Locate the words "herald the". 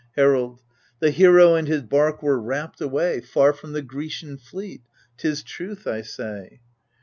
0.15-1.11